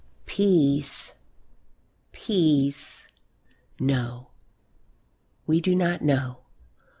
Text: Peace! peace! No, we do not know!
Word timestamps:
Peace! 0.25 1.13
peace! 2.11 3.05
No, 3.79 4.31
we 5.45 5.61
do 5.61 5.75
not 5.75 6.01
know! 6.01 6.39